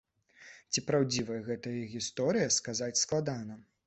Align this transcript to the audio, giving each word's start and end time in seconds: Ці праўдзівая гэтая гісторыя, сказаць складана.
Ці 0.71 0.79
праўдзівая 0.87 1.37
гэтая 1.49 1.73
гісторыя, 1.91 2.47
сказаць 2.57 3.01
складана. 3.03 3.59